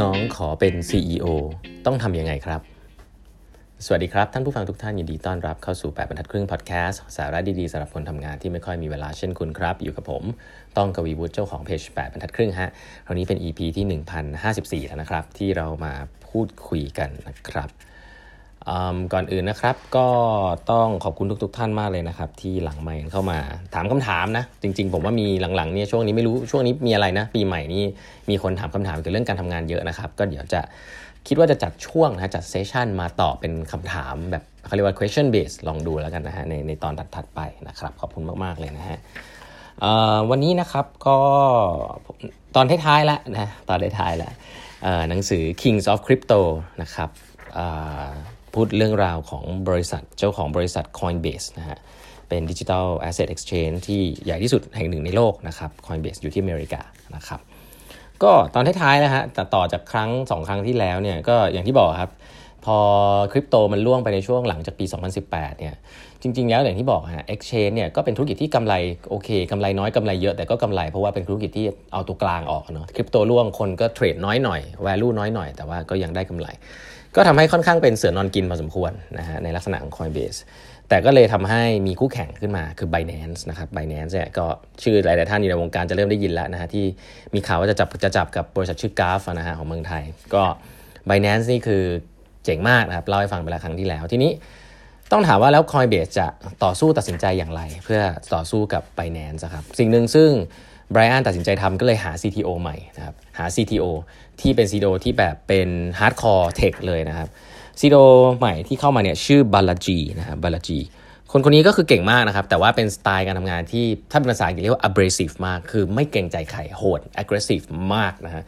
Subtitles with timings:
[0.00, 1.26] น้องขอเป็น CEO
[1.86, 2.60] ต้องทำยังไงครับ
[3.84, 10.24] สวัสดีครับ ท่านผู้ฟังทุกท่านยินดีต้อนรับเข้าสู่ 8 บรรทัดครึ่งพอดแคสต์สาระดีๆสำหรับคนทำงานที่ไม่ค่อยมีเวลาเช่นคุณครับ อยู่กับผม
[10.76, 12.68] ต้องกวีวุฒิเจ้าของเพจ 8 บรรทัดครึ่งฮะ
[13.06, 14.00] คราวนี้เป็น EP ที่
[14.82, 15.92] 1054 แล้วนะครับ ที่เรามา
[16.28, 17.68] พูดคุยกันนะครับ
[19.12, 20.08] ก่อนอื่นนะครับ ก็
[20.70, 23.38] ต้องขอบคุณทุกๆทท่านมากเลยนะครับ ที่หลังใหม่เข้ามา
[23.74, 25.26] ถามคำถามนะ จริง ๆ ผมว่ามี
[25.56, 27.82] หลังๆเนี่ยช่วงนี้ไม่รู้ช่วงนี้มีอะไรนะ ปีใหม่นี้
[28.30, 30.60] มีคนถามคำถามเกี่ยวกับเรื่องการทำงานเยอะนะครับ ก็เดี๋ยวจะ
[31.26, 38.98] คิดว่าจะจัดช่วงนะจัดเซสชันมาตอบเป็นคำถามแบบเขาเรียกว่า question base ลองดูแล้วกันนะฮะในในตอนถัดๆไปนะครับ ขอบคุณมากๆเลยนะฮะ
[40.30, 41.18] วันนี้นะครับก็
[42.56, 44.32] ตอนท้ายๆแล้วนะตอนท้ายๆแล้ว
[45.08, 46.40] หนังสือ Kings of Crypto
[46.82, 47.10] นะครับ
[48.54, 51.78] พูดเรื่องราวของบริษัทเจ้าของบริษัท Coinbase นะฮะ
[52.28, 56.80] เป็น digital asset exchange ที่ใหญ่ที่สุดแห่งหนึ่งในโลกนะครับ Coinbase อยู่ที่อเมริกา
[57.14, 57.40] นะครับ
[58.22, 62.10] ก็ตอนท้ายๆนะฮะแต่ต่อจากครั้ง 2 ครั้งที่แล้วเนี่ยก็อย่างที่บอกครับ
[62.64, 62.78] พอ
[63.32, 64.84] คริปโตมันร่วงไปในช่วงหลังจากปี
[65.22, 65.74] 2018 เนี่ย
[66.22, 68.74] จริง ๆ แล้วอย่างที่บอกฮะ exchange เนี่ยก็เป็นธุรกิจที่กำไร
[69.10, 76.48] โอเคกำไรน้อยกำไรเยอะแต่ก็กำไรเพราะว่าเป็นธุรกิจที่เอาตัวกลางออกเนาะ คริปโตร่วงคนก็เทรดน้อยหน่อย value น้อยหน่อย แต่ว่าก็ยังได้กำไร
[77.16, 80.38] ก็ทำให้ค่อนข้างเป็นเสือนอนกินพอสมควรนะฮะในลักษณะของ Coinbase
[80.88, 84.46] แต่ก็เลยทำให้มีคู่แข่งขึ้นมาคือ Binance นะครับ Binance เนี่ยก็
[84.82, 86.84] ชื่อหลาย ๆ ท่านอยู่ในวงการจะเริ่มได้ยินแล้วนะฮะที่
[87.34, 90.02] มีข่าวว่าจะจับจะจับกับบริษัทชื่อ g a f นะฮะของเมืองไทย
[90.34, 90.42] ก็
[91.08, 91.82] Binance นี่คือ
[92.44, 94.30] เจ๋งมากนะครับเล่าให้ฟังไปแล้วครั้งที่แล้วทีนี้
[95.12, 96.26] ต้องถามว่าแล้ว Coinbase จะ
[96.64, 98.00] ต่อสู้ตัดสินใจอย่างไร เพื่อ
[98.34, 100.30] ต่อสู้กับ Binance ครับสิ่งหนึ่งซึ่ง
[100.92, 103.84] ไบรอันตัดสินใจทำก็เลยหา CTO ใหม่นะครับหา CTO
[104.40, 105.68] ที่เป็น CTO ที่แบบเป็น
[105.98, 107.28] hardcore tech เลยนะครับ
[107.80, 108.04] CTO
[108.38, 110.78] ใหม่ที่เข้ามาเนี่ยชื่อบาลาจีนะครับบาลาจี
[111.32, 118.44] คนคนนี้ก็คือเก่งมากนะครับ แต่ว่าเป็นสไตล์การทำงานที่ถ้าเป็นภาษาอังกฤษเรียกว่า abrasive มาก คือไม่เกรงใจใครโหด aggressive มากนะฮะ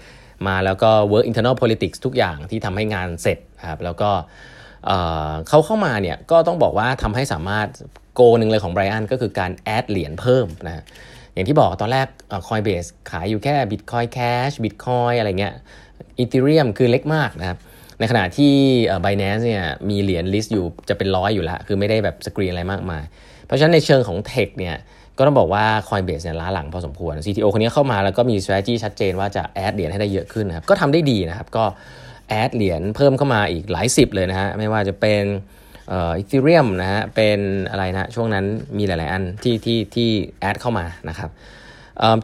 [0.47, 3.39] มาแล้วก็ work internal politics ทุกอย่างที่ทำให้งานเสร็จ
[3.69, 4.11] ครับแล้วก็
[5.49, 7.69] เขาเข้ามาเนี่ยก็ต้องบอกว่าทำให้สามารถ
[8.15, 10.85] goal หนึ่งเลยของไบรอันก็คือการ add เหรียญเพิ่มนะ
[11.35, 12.07] อย่างที่บอกตอนแรก
[12.49, 15.55] Coinbase ขายอยู่แค่ Bitcoin Cash Bitcoin อะไรเงี้ย
[16.19, 17.59] Ethereum คือเล็กมากนะครับ
[17.99, 18.53] ในขณะที่
[19.05, 23.03] Binance เนี่ยมีเหรียญ list อยู่จะเป็นร้อยอยู่แล้ว คือไม่ได้แบบสกรีนอะไรมากมาย
[23.47, 24.77] เพราะฉะนั้นในเชิงของ tech เนี่ย
[25.19, 31.65] ก็ต้องบอกว่า Coinbase เนี่ยล้าหลังพอสมควร CTO คนนี้เข้ามาแล้วก็มี strategy ชัดเจนว่าจะ add เหรียญให้ได้เยอะขึ้นนะครับก็ทำได้ดีนะครับก็
[32.29, 35.23] add เหรียญเพิ่มเข้ามาอีกหลายสิบเลยนะฮะไม่ว่าจะเป็น
[35.93, 37.39] Ethereum นะฮะเป็น
[37.71, 38.45] อะไรนะช่วงนั้น
[38.79, 40.09] มีหลาย ๆ อันที่ที่ที่
[40.41, 41.31] แอดเข้ามานะครับ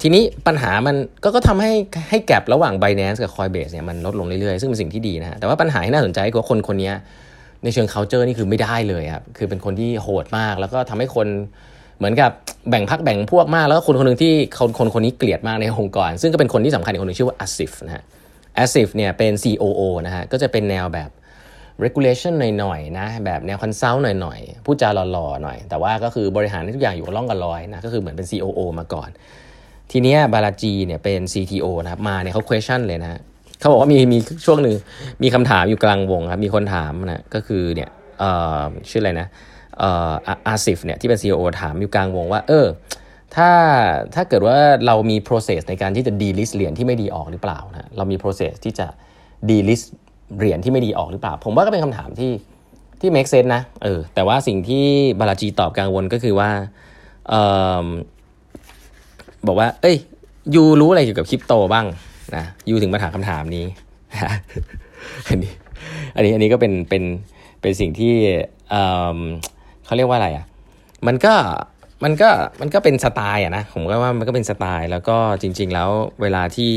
[0.03, 1.73] ทีนี้ปัญหามันก็ก็ทำให้
[2.11, 6.93] ให้แกลบระหว่าง Binance กับ Coinbase เนี่ยมันลดลงเรื่อย ๆ ซึ่งเป็นสิ่งที่ดีนะฮะแต่ว่าปัญหาที่น่าสนใจคือคนคนนี้
[7.65, 11.27] ในเชิง culture นี่คือไม่ได้เลยครับคือเป็นคนที่โหดมาก แล้วก็ทำให้คน
[11.99, 12.31] เหมือนกับ
[12.71, 18.03] แบ่งพักแบ่งพวกมาก แล้วก็คนคนหนึ่งที่คนคนคนนี้เกลียดมากในองค์กร ซึ่งก็เป็นคนที่สำคัญอีกคนหนึ่งชื่อว่า Asif นะฮะ
[18.65, 21.11] Asif เนี่ยเป็น COO นะฮะก็จะเป็นแนวแบบ
[21.85, 29.11] regulation หน่อยๆนะแบบแนว consult หน่อยๆพูดจาหล่อๆหน่อย แต่ว่าก็คือบริหารทุกอย่างอยู่กับร่องกับรอยนะก็คือเหมือนเป็น COO มาก่อน
[29.91, 33.21] ทีนี้บาลาจีเนี่ยเป็น CTO นะครับมาเนี่ยเขา question เลยนะ
[33.59, 34.77] เขาบอกว่ามีมีช่วงหนึ่ง
[35.23, 38.31] มีคำถามอยู่กลางวงครับมีคนถามนะก็คือเนี่ยเอ่
[38.61, 39.29] อชื่ออะไรนะ
[39.79, 40.13] เอ่อ
[40.47, 42.67] Asif เนี่ยที่เป็น CEO ถามอยู่กลางวงว่าเออ
[43.37, 43.51] ถ้า
[44.15, 48.87] ถ้าเกิดว่าเรามี process ในการที่จะ delist เหรียญที่ไม่ดีออกหรือเปล่านะเรามี process ที่จะ
[49.51, 49.87] delist
[50.37, 52.33] เหรียญที่ไม่ดีออกหรือเปล่า ผมว่าก็เป็นคำถามที่
[53.01, 54.85] ที่ make sense นะเออแต่ว่าสิ่งที่
[55.19, 56.51] บาลาจีตอบกลางวนก็คือว่า
[57.29, 57.35] เอ
[57.85, 57.87] อ
[59.47, 59.97] บอกว่า เอ้ย
[60.55, 61.87] ยูรู้อะไรเกี่ยวกับคริปโตบ้าง
[62.37, 63.67] นะยูถึงมาถามคำถามนี้
[65.29, 65.53] อันนี้
[66.17, 67.03] อันนี้อันนี้ก็เป็นเป็น
[67.61, 68.15] เป็นสิ่งที่
[68.71, 68.75] เอ
[69.17, 69.21] อ
[69.85, 70.45] เขาเรียกว่าอะไรอะ
[71.07, 71.35] มันก็
[72.05, 72.29] มันก็
[72.61, 75.91] มันก็เป็นสไตล์อะนะผมก็ว่ามันก็เป็นสไตล์ แล้วก็จริง ๆ แล้ว
[76.23, 76.73] เวลาที่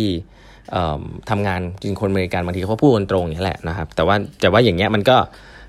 [1.30, 5.18] ทำงานจริงคนอเมริกันบางทีเขาพูดตรงอย่างนี้แหละนะครับ แต่ว่าแต่ว่าอย่างเงี้ยมันก็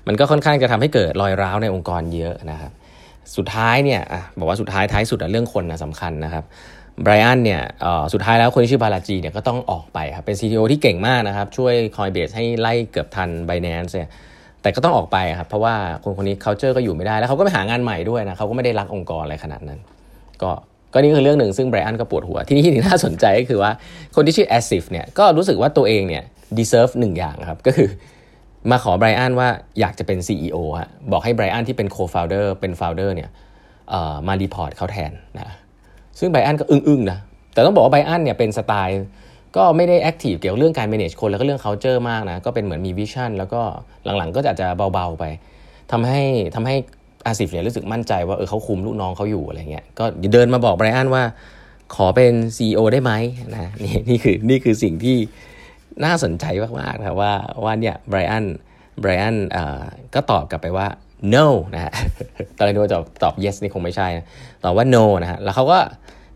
[0.07, 2.71] มันก็ค่อนข้างจะทำให้เกิดรอยร้าวในองค์กรเยอะนะครับ
[3.37, 4.01] สุดท้ายเนี่ย
[4.39, 6.43] บอกว่าสุดท้ายท้ายสุดเรื่องคนนะสำคัญนะครับ
[7.03, 7.61] ไบรอันเนี่ย
[8.13, 14.09] สุดท้ายแล้วคนที่ชื่อบาลาจีเนี่ยก็ต้องออกไปครับเป็น CTO ที่เก่งมากนะครับ ช่วยคอยเบสให้ไล่เกือบทัน b บ n a n c e เนี่ย
[14.61, 19.79] แต่ก็ต้องออกไปครับ เพราะว่าคนคนนี้ culture ก็อยู่ไม่ได้ แล้วเขาก็ไปหางานใหม่ด้วยนะเขาก็ไม่ได้รักองค์กรอะไรขนาดนั้น
[20.43, 20.51] ก็
[20.95, 23.71] ก็นี่คือเรื่องหนึ่งซึ่งไบรอันก็ปวดหัว ทีนี้ที่น่าสนใจก็คือว่า
[24.15, 26.23] คนที่ชื่อ Asif เนี่ยก็รู้สึกว่าตัวเองเนี่ย
[26.57, 27.89] deserve หนึ่งอย่างครับ ก็คือ
[28.71, 29.49] มาขอไบรอันว่า
[29.79, 33.29] อยากจะเป็น CEO ฮะบอกให้ไบรอันที่เป็น co-founder เป็น founder เนี่ย
[34.27, 35.49] มา report เขาแทนนะ
[36.19, 37.19] ซึ่งไบรอันก็อึ้งๆนะ
[37.53, 38.99] แต่ต้องบอกว่าไบรอันเนี่ยเป็นสไตล์
[39.55, 43.61] ก็ไม่ได้ active เกี่ยวเรื่องการ manage คนแล้วก็เรื่อง culture มากนะก็เป็นเหมือนมี vision แล้วก็
[44.17, 45.23] หลังๆก็อาจจะเบาๆไป
[45.91, 46.21] ทำให้
[46.55, 46.75] ทำให้
[47.25, 51.23] อาซิฟเนี่ยรู้สึกมั่นใจว่าเออเขาคุมลูกน้องเขาอยู่อะไรเงี้ย ก็เดินมาบอกไบรอันว่า
[51.95, 53.11] ขอเป็น CEO ได้ไหม
[53.53, 55.17] นะนี่นี่คือนี่คือสิ่งที่
[56.05, 56.45] น่าสนใจ
[56.79, 57.33] มากๆนะว่า
[57.63, 58.45] ว่าเนี่ยไบรอัน
[58.99, 59.35] ไบรอัน
[60.15, 60.87] ก็ตอบกลับไปว่า
[61.33, 61.45] no
[61.75, 61.93] นะฮะ
[62.57, 64.25] ตอนแรกนึกว่าจะตอบ yes นี่คงไม่ใช่นะ
[64.63, 65.79] ตอบว่า no นะฮะแล้วเขาก็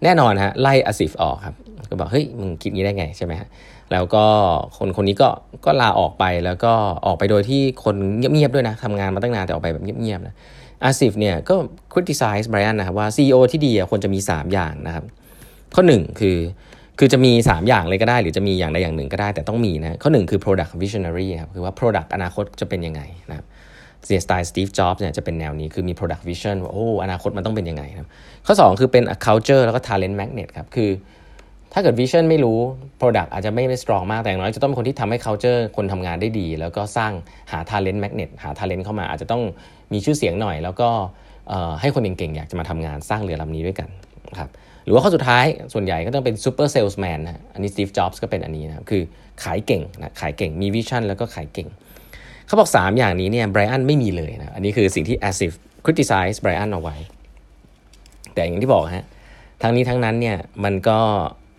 [0.03, 1.55] แน่นอนฮะไล่อาซิฟออกครับ
[1.89, 3.47] ก็บอกเฮ้ยมึงคิดงี้ได้ไงใช่ไหมฮะ
[3.91, 4.25] แล้วก็
[4.77, 5.29] คนคนนี้ก็
[5.65, 6.73] ก็ลาออกไปแล้วก็
[7.05, 10.35] ออกไปโดยที่คนเงียบๆด้วยนะทำงานมาตั้งนานแต่ออกไปแบบเงียบๆนะ
[10.83, 11.55] อาซิฟเนี่ยก็
[11.93, 15.05] criticize ไบรอันนะครับว่า CEO ที่ดีควรจะมี 3 อย่างนะครับ
[15.75, 16.37] ข้อ 1 คือ
[16.99, 23.45] คือจะมี 3 อย่างเลยก็ได้ หรือจะมีอย่างใดอย่างหนึ่งก็ได้แต่ต้องมีนะข้อ 1 คือ product visionary ครับคือว่า product อนาคตจะเป็นยังไงนะครับ
[24.05, 28.07] เสียสไตล์สตีฟจ็อบส์เนี่ยจะเป็นแนวนี้คือมี product vision ว่าโอ้อนาคตมันต้องเป็นยังไงครับ
[28.45, 30.89] ข้อ 2 คือเป็น culture แล้วก็ talent magnet ครับคือ
[31.73, 32.59] ถ้าเกิด vision ไม่รู้
[32.99, 37.11] product อาจจะไม่ได้ strong มากแต่อย่างน้อยจะต้องเป็นคนที่ทำให้ culture คนทำงานได้ดี แล้วก็สร้าง
[37.51, 39.43] หา talent magnet หา talent เข้ามาอาจจะต้อง
[39.93, 40.89] มีชื่อเสียงหน่อย แล้วก็
[41.81, 43.89] ให้คนเก่งๆอยากจะมาทำงานสร้างเรือลำนี้ด้วยกัน
[44.39, 44.49] ครับ
[44.85, 49.01] หรือว่าข้อสุดท้ายส่วนใหญ่ก็ต้องเป็น super salesman นนะอันนี้สตีฟจ็อบส์ก็เป็นอันนี้นะคือ
[49.43, 51.67] ขายเก่งนะขายเก่งมีวิชั่นแล้วก็ขายเก่ง
[52.47, 55.51] เขาบอก 3 อย่างนี้เนี่ยไบรอันไม่มีเลยนะอันนี้คือสิ่งที่ a s i f
[55.85, 56.95] criticize ไบรอันเอาไว้
[58.33, 59.05] แต่อย่างที่บอกฮะ
[59.61, 60.97] ทั้งนี้ทั้งนั้นเนี่ยมันก็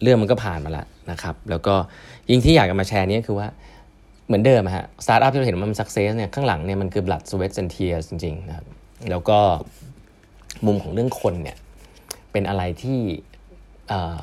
[0.03, 1.75] เรื่องมันก็ผ่านมาแล้วนะครับแล้วก็
[2.31, 3.49] สิ่งที่อยากจะมาแชร์นี้คือว่า
[4.31, 8.67] เหมือนเดิมฮะสตาร์ทอัพที่เราเห็นว่ามัน success เนี่ยข้างหลังเนี่ยมันคือ blood sweat and tears จริงๆนะครับ
[9.11, 9.38] แล้วก็
[10.67, 11.56] มุมของเรื่องคนเนี่ย
[12.32, 13.00] เป็นอะไรที่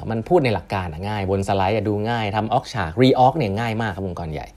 [0.09, 4.47] มันพูดในหลักการง่าย บนสไลด์ดูง่ายทำ org chart re-org เนี่ยง่ายมากครับองค์กรใหญ่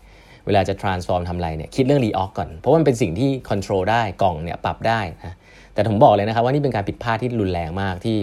[0.47, 5.35] เวลาจะ transform ทำอะไรเนี่ยคิดเรื่อง re-org ก่อน เพราะมันเป็นสิ่งที่ control ได้กล่องเนี่ยปรับได้นะ
[5.75, 8.17] แต่ผมบอกเลยนะครับว่านี่เป็นการผิดพลาดที่รุนแรงมากที่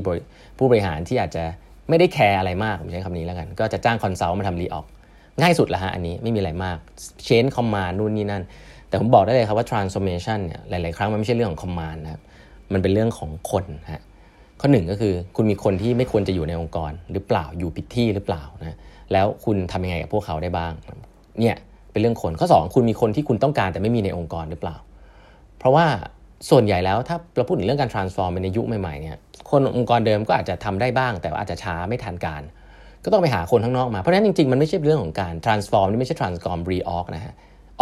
[0.57, 1.43] ผู้บริหารที่อาจจะ
[1.89, 4.85] ไม่ได้แคร์อะไรมากผมใช้คำนี้แล้วกัน ก็จะจ้าง consult มาทำ re-org
[5.41, 6.77] ง่ายสุดละฮะอันนี้ไม่มีอะไรมาก
[7.27, 8.43] chain of command นู่นนี่นั่น
[8.89, 12.21] แต่ผมบอกได้เลยครับว่า transformation เนี่ยหลาย ๆ ครั้งมันไม่ใช่เรื่องของ command นะครับ
[12.73, 14.03] มันเป็นเรื่องของคนฮะ
[14.61, 18.77] ข้อหนึ่งก็คือคุณมีคนที่ไม่ควรจะอยู่ในองค์กร หรือเปล่าอยู่ผิดที่หรือเปล่านะ
[19.13, 20.73] แล้วคุณทำยังไงกับพวกเขาได้บ้าง
[21.39, 21.55] เนี่ย
[21.91, 24.75] เป็นเรื่องคนข้อ 2 คุณมีคนที่คุณต้องการแต่ไม่มีในองค์กรหรือเปล่า
[25.57, 25.85] เพราะว่า
[26.49, 29.17] ส่วนใหญ่แล้วถ้าเราพูดถึงเรื่องการ transform ในยุคใหม่ๆเนี่ย
[29.49, 32.41] คนองค์กรเดิมก็อาจจะทำได้บ้าง แต่าอาจจะช้าไม่ทันการ
[33.07, 37.33] ก็ต้องไปหาคนข้างนอกมา เพราะฉะนั้นจริงๆ มันไม่ใช่เรื่องของการ transform นี่ไม่ใช่ transform reorg นะฮะ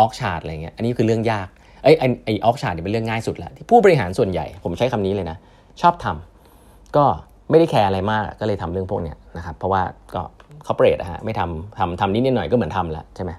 [0.04, 1.48] org chart อะไรเงี้ย อันนี้คือเรื่องยาก
[1.84, 1.92] ไอ้
[2.26, 5.38] ไอ้ org chart เนี่ยเป็นเรื่องง่ายสุดละที่ผู้บริหารส่วนใหญ่ ผมใช้คำนี้เลยนะ
[5.82, 7.06] ชอบทำก็
[7.50, 9.82] ไม่ได้แคร์อะไรมาก ก็เลยทำเรื่องพวกเนี้ยนะครับ เพราะว่า
[10.14, 10.22] ก็
[10.68, 13.32] คอร์เปอเรทอะฮะ ไม่ทำทำทำนิดนิดหน่อยก็เหมือนทำแล้วใช่ไหม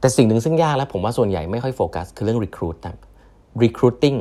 [0.00, 2.96] แต่สิ่งหนึ่งซึ่งยากแล้วผมว่าส่วนใหญ่ไม่ค่อยโฟกัสคือเรื่อง recruit นะ
[3.62, 4.18] recruiting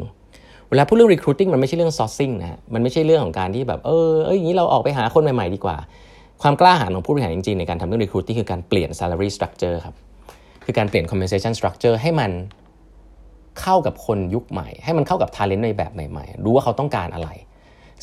[0.70, 5.78] เวลาพูดเรื่อง recruiting มันไม่ใช่เรื่อง sourcing นะฮะ มันไม่ใช่เรื่องของการที่แบบ เออ เอ้ยอย่างนี้เราออกไปหาคนใหม่ๆดีกว่า
[6.42, 9.96] ความกล้าหาญของผู้บริหารจริงๆในการทำเรื่อง recruiting คือการเปลี่ยน salary structure ครับ
[10.66, 12.32] คือการเปลี่ยน compensation structure ให้มัน
[13.62, 17.30] เข้ากับคนยุคใหม่ ให้มันเข้ากับ talent ในแบบใหม่ๆ รู้ว่าเขาต้องการอะไร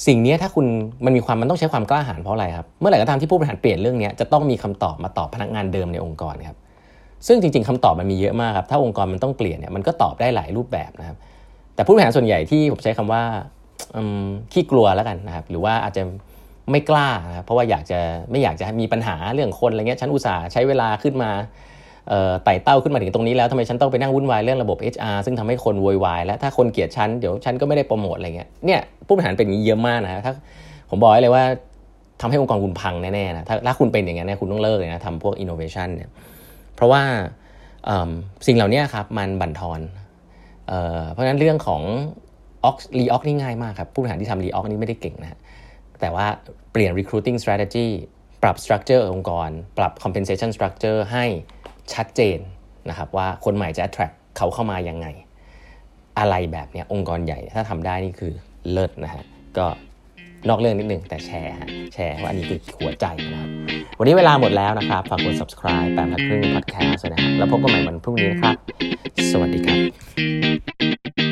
[0.07, 0.67] สิ่งนี้ถ้าคุณ
[1.05, 6.59] มันมีความมันต้องใช้ความกล้าหาญเพราะอะไรครับ เมื่อไหร่ก็ตามที่ผู้บริหารเปลี่ยนเรื่องนี้จะต้องมีคำตอบมาตอบพนักงานเดิมในองค์กรครับ
[7.27, 11.17] ซึ่งจริง ๆคำตอบมันมีเยอะมากครับ ถ้าองค์กรมันต้องเปลี่ยนเนี่ยมันก็ตอบได้หลายรูปแบบนะครับ
[11.75, 13.23] แต่ผู้บริหารส่วนใหญ่ที่ผมใช้คำว่า
[14.53, 16.03] ขี้กลัวแล้วกันนะครับ หรือว่าอาจจะ
[16.71, 17.99] ไม่กล้านะเพราะว่าอยากจะ
[18.31, 21.31] ไม่อยากจะมีปัญหาเรื่องคนอะไรเงี้ยฉันอุตส่าห์ใช้เวลาขึ้นมา
[22.45, 30.33] ไต่เต้าขึ้นมาถึงตรงนี้แล้วทำไมฉันต้องไปนั่งวุ่นวายเรื่องระบบ HR ซึ่งทำให้คนโวยวายแล้วถ้าคนเกลียดฉันเดี๋ยวฉันก็ไม่ได้โปรโมทอะไรเงี้ยเนี่ยผู้บริหารเป็นอย่างนี้เยอะมากนะถ้า
[30.91, 31.45] ผมบอกเลยว่า
[32.21, 36.11] ทำให้องค์กรคุณพังแน่ๆนะถ้าถ้าคุณเป็นอย่างนี้นคุณต้องเลิกเลยนะทำพวกอินโนเวชันเนี่ย
[36.75, 37.03] เพราะว่า
[38.47, 39.81] สิ่งเหล่านี้ครับมันบั่นทอน
[41.13, 41.83] เพราะฉะนั้นเรื่องของ
[42.65, 45.39] ออกรีออกนี่ง่ายมากครับผู้บริหารที่ทำรีออกนี่ไม่ได้เก่งนะ
[46.01, 46.27] แต่ว่า
[46.73, 47.89] เปลี่ยน recruiting strategy
[48.43, 51.25] ปรับ structure องค์กร ปรับ compensation structure ให้
[51.95, 52.39] ชัดเจน
[52.89, 55.07] นะครับว่าคนใหม่จะ attract เขาเข้ามายังไง
[56.19, 58.33] อะไรแบบนี้องค์กรใหญ่ถ้าทำได้นี่คือ
[58.71, 59.25] เลิศนะฮะ
[59.59, 59.67] ก็
[60.49, 63.51] นอกเรื่องนิดนึงแต่แชร์ฮะแชร์ว่าอันนี้คือหัวใจนะครับ
[63.99, 68.55] วันนี้เวลาหมดแล้วนะครับ ฝากกด subscribe แปมทัดครึ่ง podcast นะฮะแล้วพบกันใหม่วันพรุ่งนี้นะครับ
[69.31, 71.26] สวัสดีครับ